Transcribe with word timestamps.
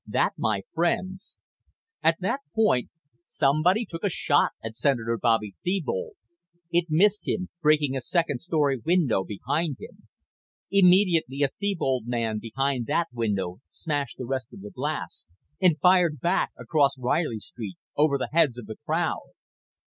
That, 0.07 0.33
my 0.35 0.63
friends" 0.73 1.37
At 2.03 2.15
that 2.21 2.39
point 2.55 2.89
somebody 3.27 3.85
took 3.85 4.03
a 4.03 4.09
shot 4.09 4.53
at 4.63 4.75
Senator 4.75 5.15
Bobby 5.21 5.53
Thebold. 5.63 6.13
It 6.71 6.85
missed 6.89 7.27
him, 7.27 7.49
breaking 7.61 7.95
a 7.95 8.01
second 8.01 8.41
story 8.41 8.79
window 8.83 9.23
behind 9.23 9.75
him. 9.79 10.07
Immediately 10.71 11.43
a 11.43 11.49
Thebold 11.49 12.07
man 12.07 12.39
behind 12.39 12.87
that 12.87 13.09
window 13.13 13.59
smashed 13.69 14.17
the 14.17 14.25
rest 14.25 14.51
of 14.51 14.61
the 14.61 14.71
glass 14.71 15.25
and 15.61 15.79
fired 15.79 16.19
back 16.19 16.49
across 16.57 16.97
Reilly 16.97 17.37
Street, 17.39 17.77
over 17.95 18.17
the 18.17 18.29
heads 18.31 18.57
of 18.57 18.65
the 18.65 18.77
crowd. 18.83 19.29